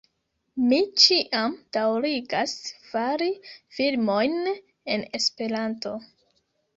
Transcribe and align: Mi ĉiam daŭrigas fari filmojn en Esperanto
Mi 0.69 0.77
ĉiam 1.01 1.51
daŭrigas 1.77 2.55
fari 2.93 3.27
filmojn 3.79 4.39
en 4.95 5.05
Esperanto 5.21 5.93